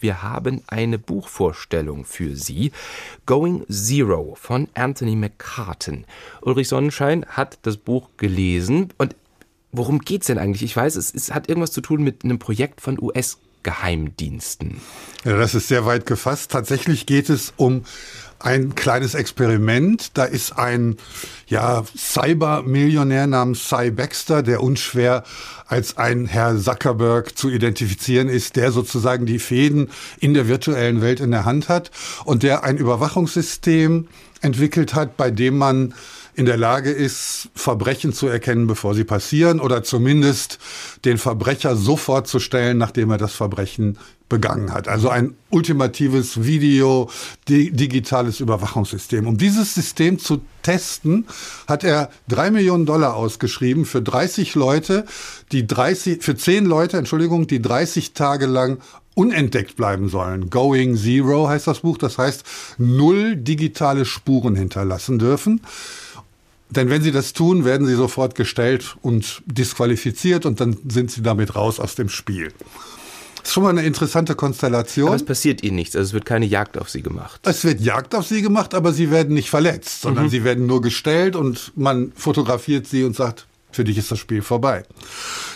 Wir 0.00 0.22
haben 0.22 0.62
eine 0.66 0.98
Buchvorstellung 0.98 2.04
für 2.04 2.36
Sie. 2.36 2.72
Going 3.24 3.64
Zero 3.70 4.36
von 4.38 4.68
Anthony 4.74 5.16
McCartan. 5.16 6.04
Ulrich 6.42 6.68
Sonnenschein 6.68 7.24
hat 7.26 7.58
das 7.62 7.78
Buch 7.78 8.10
gelesen. 8.16 8.92
Und 8.98 9.16
worum 9.72 10.00
geht 10.00 10.20
es 10.22 10.26
denn 10.26 10.38
eigentlich? 10.38 10.62
Ich 10.62 10.76
weiß, 10.76 10.96
es, 10.96 11.14
es 11.14 11.32
hat 11.32 11.48
irgendwas 11.48 11.72
zu 11.72 11.80
tun 11.80 12.02
mit 12.02 12.24
einem 12.24 12.38
Projekt 12.38 12.80
von 12.80 13.00
US- 13.00 13.38
Geheimdiensten. 13.66 14.80
Ja, 15.24 15.36
das 15.36 15.56
ist 15.56 15.66
sehr 15.66 15.84
weit 15.86 16.06
gefasst. 16.06 16.52
Tatsächlich 16.52 17.04
geht 17.04 17.28
es 17.28 17.52
um 17.56 17.82
ein 18.38 18.76
kleines 18.76 19.14
Experiment. 19.14 20.16
Da 20.16 20.24
ist 20.24 20.52
ein 20.52 20.98
ja, 21.48 21.82
Cyber-Millionär 21.96 23.26
namens 23.26 23.68
Cy 23.68 23.90
Baxter, 23.90 24.44
der 24.44 24.62
unschwer 24.62 25.24
als 25.66 25.96
ein 25.96 26.26
Herr 26.26 26.56
Zuckerberg 26.56 27.36
zu 27.36 27.50
identifizieren 27.50 28.28
ist, 28.28 28.54
der 28.54 28.70
sozusagen 28.70 29.26
die 29.26 29.40
Fäden 29.40 29.90
in 30.20 30.32
der 30.32 30.46
virtuellen 30.46 31.02
Welt 31.02 31.18
in 31.18 31.32
der 31.32 31.44
Hand 31.44 31.68
hat 31.68 31.90
und 32.24 32.44
der 32.44 32.62
ein 32.62 32.76
Überwachungssystem 32.76 34.06
entwickelt 34.42 34.94
hat, 34.94 35.16
bei 35.16 35.32
dem 35.32 35.58
man 35.58 35.92
in 36.36 36.44
der 36.44 36.58
Lage 36.58 36.90
ist, 36.90 37.48
Verbrechen 37.54 38.12
zu 38.12 38.26
erkennen, 38.28 38.66
bevor 38.66 38.94
sie 38.94 39.04
passieren 39.04 39.58
oder 39.58 39.82
zumindest 39.82 40.58
den 41.06 41.16
Verbrecher 41.16 41.76
sofort 41.76 42.28
zu 42.28 42.40
stellen, 42.40 42.76
nachdem 42.76 43.10
er 43.10 43.16
das 43.16 43.32
Verbrechen 43.32 43.96
begangen 44.28 44.72
hat. 44.72 44.86
Also 44.86 45.08
ein 45.08 45.34
ultimatives 45.50 46.44
Video, 46.44 47.08
digitales 47.48 48.40
Überwachungssystem. 48.40 49.26
Um 49.26 49.38
dieses 49.38 49.74
System 49.74 50.18
zu 50.18 50.42
testen, 50.62 51.26
hat 51.66 51.84
er 51.84 52.10
drei 52.28 52.50
Millionen 52.50 52.84
Dollar 52.84 53.16
ausgeschrieben 53.16 53.86
für 53.86 54.02
30 54.02 54.54
Leute, 54.56 55.06
die 55.52 55.66
30, 55.66 56.22
für 56.22 56.36
zehn 56.36 56.66
Leute, 56.66 56.98
Entschuldigung, 56.98 57.46
die 57.46 57.62
30 57.62 58.12
Tage 58.12 58.46
lang 58.46 58.78
unentdeckt 59.14 59.76
bleiben 59.76 60.10
sollen. 60.10 60.50
Going 60.50 60.96
Zero 60.96 61.48
heißt 61.48 61.66
das 61.66 61.80
Buch. 61.80 61.96
Das 61.96 62.18
heißt, 62.18 62.44
null 62.76 63.36
digitale 63.36 64.04
Spuren 64.04 64.54
hinterlassen 64.54 65.18
dürfen. 65.18 65.62
Denn 66.70 66.90
wenn 66.90 67.02
sie 67.02 67.12
das 67.12 67.32
tun, 67.32 67.64
werden 67.64 67.86
sie 67.86 67.94
sofort 67.94 68.34
gestellt 68.34 68.96
und 69.02 69.42
disqualifiziert 69.46 70.46
und 70.46 70.60
dann 70.60 70.76
sind 70.88 71.10
sie 71.10 71.22
damit 71.22 71.54
raus 71.54 71.78
aus 71.78 71.94
dem 71.94 72.08
Spiel. 72.08 72.52
Das 73.38 73.50
ist 73.50 73.54
schon 73.54 73.62
mal 73.62 73.70
eine 73.70 73.84
interessante 73.84 74.34
Konstellation. 74.34 75.06
Aber 75.06 75.16
es 75.16 75.24
passiert 75.24 75.62
ihnen 75.62 75.76
nichts, 75.76 75.94
also 75.94 76.08
es 76.08 76.12
wird 76.12 76.24
keine 76.24 76.46
Jagd 76.46 76.76
auf 76.76 76.90
sie 76.90 77.02
gemacht. 77.02 77.40
Es 77.44 77.64
wird 77.64 77.80
Jagd 77.80 78.14
auf 78.16 78.26
sie 78.26 78.42
gemacht, 78.42 78.74
aber 78.74 78.92
sie 78.92 79.12
werden 79.12 79.34
nicht 79.34 79.50
verletzt, 79.50 80.00
sondern 80.02 80.24
mhm. 80.24 80.30
sie 80.30 80.42
werden 80.42 80.66
nur 80.66 80.82
gestellt 80.82 81.36
und 81.36 81.72
man 81.76 82.12
fotografiert 82.16 82.88
sie 82.88 83.04
und 83.04 83.14
sagt, 83.14 83.46
für 83.70 83.84
dich 83.84 83.98
ist 83.98 84.10
das 84.10 84.18
Spiel 84.18 84.42
vorbei. 84.42 84.84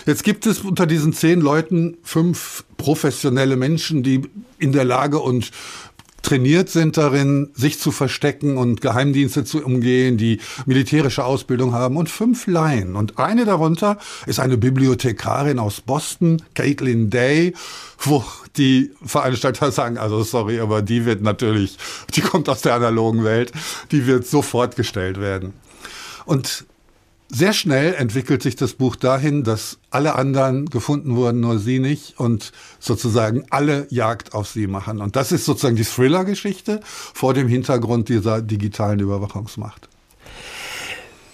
Jetzt 0.07 0.23
gibt 0.23 0.47
es 0.47 0.61
unter 0.61 0.87
diesen 0.87 1.13
zehn 1.13 1.41
Leuten 1.41 1.97
fünf 2.05 2.65
professionelle 2.77 3.57
Menschen, 3.57 4.03
die 4.03 4.23
in 4.59 4.73
der 4.73 4.85
Lage 4.85 5.19
und 5.19 5.51
trainiert 6.31 6.69
sind 6.69 6.97
darin, 6.97 7.51
sich 7.55 7.81
zu 7.81 7.91
verstecken 7.91 8.57
und 8.57 8.81
Geheimdienste 8.81 9.43
zu 9.45 9.65
umgehen, 9.65 10.17
die 10.17 10.39
militärische 10.65 11.25
Ausbildung 11.25 11.73
haben 11.73 11.97
und 11.97 12.09
fünf 12.09 12.47
Laien. 12.47 12.95
Und 12.95 13.19
eine 13.19 13.45
darunter 13.45 13.99
ist 14.27 14.39
eine 14.39 14.57
Bibliothekarin 14.57 15.59
aus 15.59 15.81
Boston, 15.81 16.41
Caitlin 16.55 17.11
Day, 17.11 17.53
wo 17.99 18.25
die 18.57 18.93
Veranstalter 19.05 19.73
sagen, 19.73 19.99
also 19.99 20.23
sorry, 20.23 20.61
aber 20.61 20.83
die 20.83 21.05
wird 21.05 21.21
natürlich, 21.21 21.77
die 22.15 22.21
kommt 22.21 22.49
aus 22.49 22.63
der 22.63 22.75
analogen 22.75 23.25
Welt, 23.25 23.51
die 23.91 24.07
wird 24.07 24.25
sofort 24.25 24.77
gestellt 24.77 25.21
werden. 25.21 25.53
Und 26.27 26.65
sehr 27.31 27.53
schnell 27.53 27.95
entwickelt 27.95 28.43
sich 28.43 28.57
das 28.57 28.75
Buch 28.75 28.97
dahin, 28.97 29.45
dass 29.45 29.79
alle 29.91 30.17
anderen 30.17 30.67
gefunden 30.67 31.17
wurden, 31.17 31.41
nur 31.41 31.59
sie 31.59 31.79
nicht 31.79 32.19
und 32.19 32.53
sozusagen 32.81 33.45
alle 33.51 33.87
Jagd 33.91 34.35
auf 34.35 34.49
sie 34.49 34.67
machen. 34.67 35.01
Und 35.01 35.17
das 35.17 35.33
ist 35.33 35.45
sozusagen 35.45 35.77
die 35.77 35.85
Thriller-Geschichte 35.85 36.81
vor 36.85 37.33
dem 37.33 37.49
Hintergrund 37.49 38.09
dieser 38.09 38.43
digitalen 38.43 38.99
Überwachungsmacht. 38.99 39.89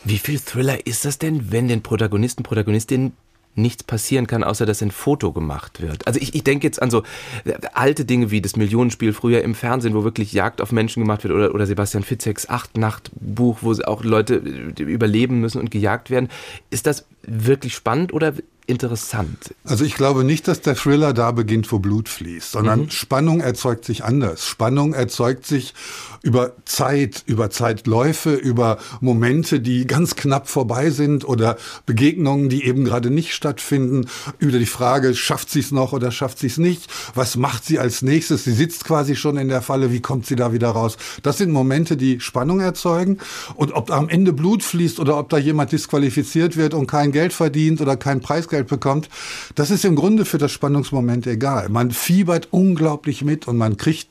Wie 0.05 0.19
viel 0.19 0.39
Thriller 0.39 0.87
ist 0.87 1.05
das 1.05 1.19
denn, 1.19 1.51
wenn 1.51 1.67
den 1.67 1.83
Protagonisten, 1.83 2.45
Protagonistinnen 2.45 3.15
nichts 3.57 3.83
passieren 3.83 4.27
kann, 4.27 4.45
außer 4.45 4.67
dass 4.67 4.83
ein 4.83 4.91
Foto 4.91 5.33
gemacht 5.33 5.81
wird. 5.81 6.07
Also 6.07 6.21
ich, 6.21 6.35
ich 6.35 6.45
denke 6.45 6.67
jetzt 6.67 6.81
an 6.81 6.91
so 6.91 7.03
äh, 7.45 7.55
alte 7.73 8.05
Dinge 8.05 8.31
wie 8.31 8.41
das 8.41 8.57
Millionenspiel 8.57 9.13
früher 9.13 9.43
im 9.43 9.55
Fernsehen, 9.55 9.95
wo 9.95 10.05
wirklich 10.05 10.33
Jagd 10.33 10.61
auf 10.61 10.73
Menschen 10.73 11.03
gemacht 11.03 11.25
wird 11.25 11.35
oder, 11.35 11.55
oder 11.55 11.67
Sebastian 11.67 12.05
Fitzeks 12.05 12.49
Acht-Nacht-Buch, 12.49 13.59
wo 13.63 13.73
auch 13.85 14.05
Leute 14.05 14.37
äh, 14.37 14.83
überleben 14.83 15.41
müssen 15.41 15.61
und 15.61 15.71
gejagt 15.71 16.11
werden. 16.11 16.29
Ist 16.71 16.87
das 16.87 17.07
wirklich 17.23 17.75
spannend 17.75 18.13
oder 18.13 18.35
interessant. 18.67 19.55
Also 19.65 19.85
ich 19.85 19.95
glaube 19.95 20.25
nicht, 20.25 20.49
dass 20.49 20.61
der 20.61 20.75
Thriller 20.75 21.13
da 21.13 21.31
beginnt, 21.31 21.71
wo 21.71 21.79
Blut 21.79 22.09
fließt, 22.09 22.53
sondern 22.53 22.83
mhm. 22.83 22.91
Spannung 22.91 23.41
erzeugt 23.41 23.85
sich 23.85 24.05
anders. 24.05 24.47
Spannung 24.47 24.93
erzeugt 24.93 25.47
sich 25.47 25.75
über 26.23 26.53
Zeit, 26.65 27.23
über 27.27 27.51
Zeitläufe, 27.51 28.35
über 28.35 28.79
Momente, 29.01 29.61
die 29.61 29.87
ganz 29.87 30.17
knapp 30.17 30.49
vorbei 30.49 30.91
sind 30.91 31.27
oder 31.27 31.57
Begegnungen, 31.87 32.49
die 32.49 32.65
eben 32.65 32.85
gerade 32.85 33.11
nicht 33.11 33.33
stattfinden, 33.33 34.07
über 34.39 34.59
die 34.59 34.67
Frage, 34.67 35.15
schafft 35.15 35.51
sie 35.51 35.61
es 35.61 35.71
noch 35.71 35.93
oder 35.93 36.11
schafft 36.11 36.41
sie 36.41 36.49
es 36.49 36.59
nicht? 36.59 36.91
Was 37.15 37.37
macht 37.37 37.65
sie 37.65 37.79
als 37.79 38.03
nächstes? 38.03 38.43
Sie 38.43 38.53
sitzt 38.53 38.85
quasi 38.85 39.15
schon 39.15 39.37
in 39.37 39.49
der 39.49 39.63
Falle, 39.63 39.93
wie 39.93 40.01
kommt 40.01 40.27
sie 40.27 40.35
da 40.35 40.53
wieder 40.53 40.71
raus? 40.71 40.97
Das 41.23 41.39
sind 41.39 41.53
Momente, 41.53 41.97
die 41.97 42.19
Spannung 42.19 42.59
erzeugen 42.59 43.19
und 43.55 43.73
ob 43.73 43.93
am 43.93 44.09
Ende 44.09 44.33
Blut 44.33 44.65
fließt 44.65 44.99
oder 44.99 45.19
ob 45.19 45.29
da 45.29 45.39
jemand 45.39 45.71
disqualifiziert 45.71 46.57
wird 46.57 46.75
und 46.75 46.89
kein 46.89 47.13
Geld 47.13 47.33
verdient 47.33 47.81
oder 47.81 47.97
kein 47.97 48.21
Preisgeld 48.21 48.56
Preisgeld 48.57 48.69
bekommt, 48.69 49.09
das 49.55 49.71
ist 49.71 49.85
im 49.85 49.97
Grunde 49.97 50.25
für 50.25 50.39
das 50.39 50.53
Spannungsmoment 50.53 51.27
egal. 51.27 51.69
Man 51.69 51.91
fiebert 51.91 52.49
unglaublich 52.51 53.23
mit 53.23 53.49
und 53.49 53.57
man 53.57 53.77
kriegt 53.77 54.09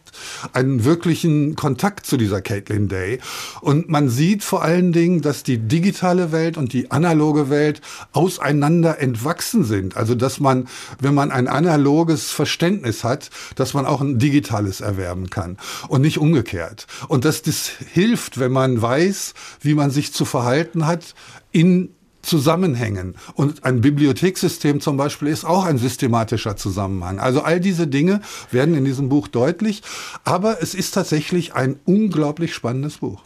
einen 0.53 0.85
wirklichen 0.85 1.55
Kontakt 1.55 2.05
zu 2.05 2.15
dieser 2.17 2.41
Caitlin 2.41 2.87
Day. 2.87 3.19
Und 3.61 3.89
man 3.89 4.09
sieht 4.09 4.43
vor 4.43 4.63
allen 4.63 4.93
Dingen, 4.93 5.21
dass 5.21 5.43
die 5.43 5.57
digitale 5.57 6.31
Welt 6.31 6.57
und 6.57 6.71
die 6.73 6.91
analoge 6.91 7.49
Welt 7.49 7.81
auseinander 8.13 8.99
entwachsen 8.99 9.65
sind. 9.65 9.97
Also, 9.97 10.15
dass 10.15 10.39
man, 10.39 10.67
wenn 10.99 11.13
man 11.13 11.31
ein 11.31 11.47
analoges 11.47 12.31
Verständnis 12.31 13.03
hat, 13.03 13.29
dass 13.55 13.73
man 13.73 13.85
auch 13.85 14.01
ein 14.01 14.19
digitales 14.19 14.79
erwerben 14.79 15.29
kann 15.29 15.57
und 15.89 16.01
nicht 16.01 16.19
umgekehrt. 16.19 16.87
Und 17.07 17.25
dass 17.25 17.41
das 17.41 17.71
hilft, 17.93 18.39
wenn 18.39 18.51
man 18.51 18.81
weiß, 18.81 19.33
wie 19.61 19.73
man 19.73 19.91
sich 19.91 20.13
zu 20.13 20.23
verhalten 20.23 20.87
hat 20.87 21.13
in 21.51 21.94
Zusammenhängen. 22.25 23.15
Und 23.35 23.63
ein 23.63 23.81
Bibliothekssystem 23.81 24.81
zum 24.81 24.97
Beispiel 24.97 25.29
ist 25.29 25.45
auch 25.45 25.65
ein 25.65 25.77
systematischer 25.77 26.57
Zusammenhang. 26.57 27.19
Also 27.19 27.41
all 27.41 27.59
diese 27.59 27.87
Dinge 27.87 28.21
werden 28.51 28.75
in 28.75 28.83
diesem 28.83 29.09
Buch 29.09 29.27
deutlich. 29.27 29.83
Aber 30.23 30.61
es 30.61 30.73
ist 30.73 30.91
tatsächlich 30.91 31.53
ein 31.53 31.79
unglaublich 31.85 32.53
spannendes 32.53 32.97
Buch. 32.97 33.21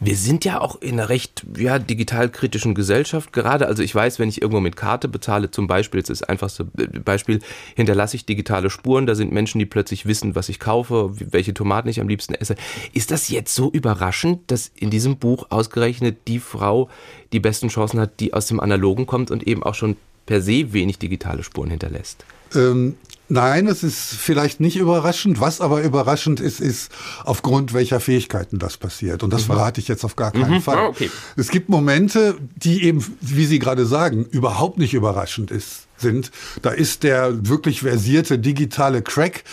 Wir 0.00 0.16
sind 0.16 0.44
ja 0.44 0.60
auch 0.60 0.80
in 0.80 0.92
einer 0.94 1.08
recht 1.08 1.44
ja, 1.56 1.78
digital 1.78 2.28
kritischen 2.28 2.74
Gesellschaft 2.74 3.32
gerade. 3.32 3.66
Also 3.66 3.82
ich 3.82 3.92
weiß, 3.92 4.18
wenn 4.18 4.28
ich 4.28 4.40
irgendwo 4.40 4.60
mit 4.60 4.76
Karte 4.76 5.08
bezahle, 5.08 5.50
zum 5.50 5.66
Beispiel, 5.66 5.98
jetzt 5.98 6.10
ist 6.10 6.22
das 6.22 6.28
einfachste 6.28 6.64
Beispiel, 6.64 7.40
hinterlasse 7.74 8.16
ich 8.16 8.24
digitale 8.24 8.70
Spuren. 8.70 9.06
Da 9.06 9.14
sind 9.14 9.32
Menschen, 9.32 9.58
die 9.58 9.66
plötzlich 9.66 10.06
wissen, 10.06 10.36
was 10.36 10.48
ich 10.48 10.60
kaufe, 10.60 11.12
welche 11.18 11.52
Tomaten 11.52 11.88
ich 11.88 12.00
am 12.00 12.08
liebsten 12.08 12.34
esse. 12.34 12.54
Ist 12.92 13.10
das 13.10 13.28
jetzt 13.28 13.54
so 13.54 13.70
überraschend, 13.70 14.50
dass 14.50 14.70
in 14.76 14.90
diesem 14.90 15.18
Buch 15.18 15.46
ausgerechnet 15.50 16.18
die 16.28 16.38
Frau 16.38 16.88
die 17.32 17.40
besten 17.40 17.68
Chancen 17.68 17.98
hat, 17.98 18.20
die 18.20 18.34
aus 18.34 18.46
dem 18.46 18.60
Analogen 18.60 19.06
kommt 19.06 19.30
und 19.30 19.46
eben 19.46 19.64
auch 19.64 19.74
schon 19.74 19.96
per 20.26 20.40
se 20.40 20.72
wenig 20.72 20.98
digitale 20.98 21.42
Spuren 21.42 21.70
hinterlässt? 21.70 22.24
Ähm, 22.54 22.94
Nein, 23.28 23.66
es 23.66 23.82
ist 23.82 24.14
vielleicht 24.14 24.58
nicht 24.60 24.76
überraschend. 24.76 25.40
Was 25.40 25.60
aber 25.60 25.82
überraschend 25.82 26.40
ist, 26.40 26.60
ist, 26.60 26.90
aufgrund 27.24 27.74
welcher 27.74 28.00
Fähigkeiten 28.00 28.58
das 28.58 28.78
passiert. 28.78 29.22
Und 29.22 29.32
das 29.32 29.42
mhm. 29.42 29.52
verrate 29.52 29.80
ich 29.80 29.88
jetzt 29.88 30.04
auf 30.04 30.16
gar 30.16 30.30
keinen 30.30 30.54
mhm. 30.54 30.62
Fall. 30.62 30.78
Oh, 30.78 30.88
okay. 30.88 31.10
Es 31.36 31.50
gibt 31.50 31.68
Momente, 31.68 32.36
die 32.56 32.84
eben, 32.84 33.04
wie 33.20 33.44
Sie 33.44 33.58
gerade 33.58 33.84
sagen, 33.84 34.24
überhaupt 34.24 34.78
nicht 34.78 34.94
überraschend 34.94 35.50
ist, 35.50 35.88
sind. 35.98 36.30
Da 36.62 36.70
ist 36.70 37.02
der 37.02 37.48
wirklich 37.48 37.80
versierte 37.80 38.38
digitale 38.38 39.02
Crack 39.02 39.44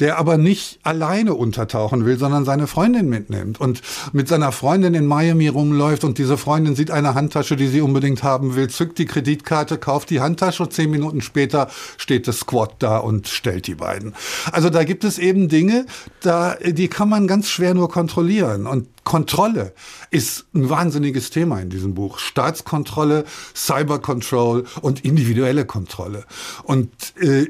der 0.00 0.18
aber 0.18 0.38
nicht 0.38 0.78
alleine 0.82 1.34
untertauchen 1.34 2.04
will, 2.04 2.18
sondern 2.18 2.44
seine 2.44 2.66
Freundin 2.66 3.08
mitnimmt 3.08 3.60
und 3.60 3.82
mit 4.12 4.28
seiner 4.28 4.52
Freundin 4.52 4.94
in 4.94 5.06
Miami 5.06 5.48
rumläuft 5.48 6.04
und 6.04 6.18
diese 6.18 6.36
Freundin 6.36 6.74
sieht 6.74 6.90
eine 6.90 7.14
Handtasche, 7.14 7.56
die 7.56 7.68
sie 7.68 7.80
unbedingt 7.80 8.22
haben 8.22 8.56
will, 8.56 8.68
zückt 8.68 8.98
die 8.98 9.06
Kreditkarte, 9.06 9.78
kauft 9.78 10.10
die 10.10 10.20
Handtasche 10.20 10.68
zehn 10.68 10.90
Minuten 10.90 11.20
später 11.20 11.68
steht 11.96 12.28
das 12.28 12.40
Squad 12.40 12.76
da 12.78 12.98
und 12.98 13.28
stellt 13.28 13.66
die 13.66 13.74
beiden. 13.74 14.14
Also 14.52 14.70
da 14.70 14.84
gibt 14.84 15.04
es 15.04 15.18
eben 15.18 15.48
Dinge, 15.48 15.86
da, 16.20 16.56
die 16.56 16.88
kann 16.88 17.08
man 17.08 17.26
ganz 17.26 17.48
schwer 17.48 17.74
nur 17.74 17.88
kontrollieren 17.88 18.66
und 18.66 18.88
Kontrolle 19.04 19.74
ist 20.10 20.46
ein 20.54 20.70
wahnsinniges 20.70 21.30
Thema 21.30 21.60
in 21.60 21.68
diesem 21.68 21.94
Buch. 21.94 22.18
Staatskontrolle, 22.18 23.24
Cybercontrol 23.54 24.64
und 24.80 25.04
individuelle 25.04 25.66
Kontrolle. 25.66 26.24
Und 26.64 26.90
äh, 27.20 27.46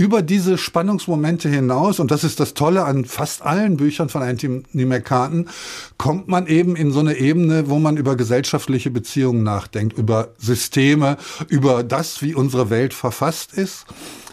über 0.00 0.22
diese 0.22 0.56
Spannungsmomente 0.56 1.50
hinaus, 1.50 2.00
und 2.00 2.10
das 2.10 2.24
ist 2.24 2.40
das 2.40 2.54
Tolle 2.54 2.86
an 2.86 3.04
fast 3.04 3.42
allen 3.42 3.76
Büchern 3.76 4.08
von 4.08 4.22
Anthony 4.22 4.86
McCartan, 4.86 5.50
kommt 5.98 6.26
man 6.26 6.46
eben 6.46 6.74
in 6.74 6.90
so 6.90 7.00
eine 7.00 7.18
Ebene, 7.18 7.68
wo 7.68 7.78
man 7.78 7.98
über 7.98 8.16
gesellschaftliche 8.16 8.90
Beziehungen 8.90 9.42
nachdenkt, 9.42 9.98
über 9.98 10.28
Systeme, 10.38 11.18
über 11.48 11.84
das, 11.84 12.22
wie 12.22 12.34
unsere 12.34 12.70
Welt 12.70 12.94
verfasst 12.94 13.52
ist. 13.52 13.84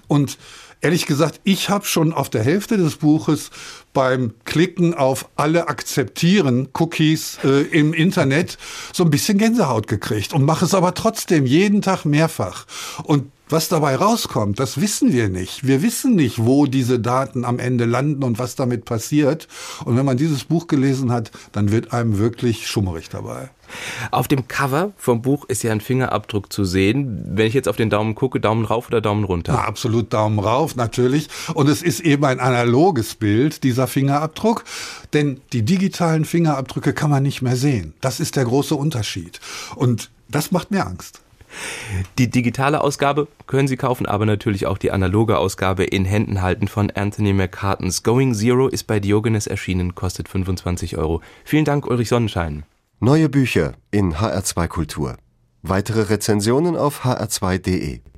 Und 0.08 0.38
Ehrlich 0.80 1.08
gesagt, 1.08 1.42
ich 1.44 1.72
habe 1.72 1.86
schon 1.86 2.14
auf 2.14 2.30
der 2.30 2.44
Hälfte 2.44 2.78
des 2.78 2.98
Buches 2.98 3.50
beim 3.94 4.36
Klicken 4.46 4.94
auf 4.94 5.28
alle 5.36 5.70
akzeptieren 5.70 6.70
Cookies 6.78 7.40
äh, 7.44 7.64
im 7.64 7.96
Internet 7.96 8.60
so 8.94 9.04
ein 9.04 9.10
bisschen 9.10 9.40
Gänsehaut 9.40 9.88
gekriegt 9.88 10.34
und 10.34 10.46
mache 10.46 10.66
es 10.66 10.76
aber 10.76 10.94
trotzdem 10.94 11.48
jeden 11.48 11.82
Tag 11.82 12.06
mehrfach. 12.06 12.68
Und 13.04 13.32
was 13.50 13.70
dabei 13.70 13.96
rauskommt, 13.96 14.60
das 14.60 14.82
wissen 14.82 15.14
wir 15.14 15.30
nicht. 15.30 15.66
Wir 15.66 15.82
wissen 15.82 16.16
nicht, 16.16 16.46
wo 16.46 16.66
diese 16.66 17.00
Daten 17.00 17.46
am 17.46 17.60
Ende 17.60 17.86
landen 17.86 18.24
und 18.24 18.40
was 18.40 18.56
damit 18.56 18.86
passiert. 18.86 19.48
Und 19.86 19.96
wenn 19.98 20.06
man 20.06 20.18
dieses 20.18 20.44
Buch 20.44 20.68
gelesen 20.68 21.12
hat, 21.12 21.32
dann 21.52 21.72
wird 21.72 21.94
einem 21.94 22.18
wirklich 22.18 22.68
schummerig 22.68 23.10
dabei. 23.10 23.50
Auf 24.12 24.28
dem 24.28 24.48
Cover 24.48 24.92
vom 24.98 25.22
Buch 25.22 25.46
ist 25.46 25.64
ja 25.64 25.72
ein 25.72 25.82
Fingerabdruck 25.82 26.52
zu 26.52 26.64
sehen. 26.64 27.24
Wenn 27.28 27.48
ich 27.48 27.54
jetzt 27.54 27.68
auf 27.68 27.76
den 27.76 27.90
Daumen 27.90 28.16
gucke, 28.16 28.40
Daumen 28.40 28.66
rauf 28.66 28.88
oder 28.88 29.02
Daumen 29.02 29.24
runter? 29.24 29.54
Na, 29.54 29.66
absolut 29.66 30.14
Daumen 30.14 30.40
rauf, 30.40 30.76
natürlich. 30.76 31.28
Und 31.54 31.68
es 31.68 31.82
ist 31.82 32.00
eben 32.00 32.24
ein 32.26 32.40
analoges 32.40 33.16
Bild, 33.16 33.64
dieser 33.64 33.88
Fingerabdruck. 33.88 34.64
Denn 35.14 35.42
die 35.54 35.64
digitalen 35.64 36.26
Fingerabdrücke 36.26 36.94
kann 36.94 37.10
man 37.10 37.24
nicht 37.24 37.42
mehr 37.42 37.56
sehen. 37.56 37.94
Das 38.02 38.20
ist 38.20 38.36
der 38.36 38.46
große 38.46 38.76
Unterschied. 38.76 39.40
Und 39.76 40.10
das 40.30 40.52
macht 40.52 40.72
mir 40.72 40.86
Angst. 40.86 41.22
Die 42.18 42.30
digitale 42.30 42.82
Ausgabe 42.82 43.28
können 43.48 43.68
Sie 43.68 43.78
kaufen, 43.78 44.06
aber 44.06 44.26
natürlich 44.26 44.66
auch 44.66 44.78
die 44.78 44.92
analoge 44.92 45.38
Ausgabe 45.38 45.84
in 45.84 46.06
Händen 46.06 46.42
halten 46.42 46.68
von 46.68 46.92
Anthony 46.92 47.34
McCartens. 47.34 48.04
Going 48.04 48.34
Zero 48.34 48.68
ist 48.68 48.86
bei 48.86 49.00
Diogenes 49.00 49.48
erschienen, 49.48 49.96
kostet 49.96 50.30
25 50.30 50.98
Euro. 50.98 51.22
Vielen 51.44 51.66
Dank, 51.66 51.88
Ulrich 51.88 52.10
Sonnenschein. 52.10 52.64
Neue 53.00 53.30
Bücher 53.30 53.74
in 53.92 54.16
HR2 54.16 54.68
Kultur. 54.68 55.18
Weitere 55.62 56.02
Rezensionen 56.04 56.76
auf 56.76 57.04
hr2.de. 57.06 58.00